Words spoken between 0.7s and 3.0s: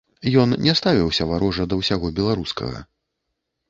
ставіўся варожа да ўсяго беларускага.